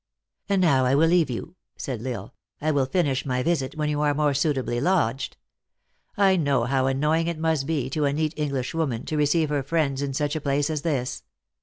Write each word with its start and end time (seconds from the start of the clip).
"And 0.49 0.61
now 0.63 0.83
I 0.85 0.95
will 0.95 1.09
leave 1.09 1.29
you," 1.29 1.55
said 1.77 2.01
L 2.03 2.11
Isle;" 2.11 2.33
I 2.61 2.71
will 2.71 2.85
THE 2.85 2.85
ACTRESS 2.87 2.95
IN 2.95 3.05
HIGH 3.05 3.11
LIFE. 3.11 3.17
71 3.17 3.17
finish 3.17 3.25
my 3.27 3.43
visit 3.67 3.77
when 3.77 3.89
you 3.89 4.01
are 4.01 4.13
more 4.15 4.33
suitably 4.33 4.81
lodged. 4.81 5.37
I 6.17 6.35
know 6.37 6.63
how 6.63 6.87
annoying 6.87 7.27
it 7.27 7.37
must 7.37 7.67
be 7.67 7.87
to 7.91 8.05
a 8.05 8.13
neat 8.13 8.33
English 8.35 8.73
woman 8.73 9.05
to 9.05 9.15
receive 9.15 9.49
her 9.49 9.61
friends 9.61 10.01
in 10.01 10.15
such 10.15 10.35
a 10.35 10.41
place 10.41 10.71
as 10.71 10.81
this." 10.81 11.21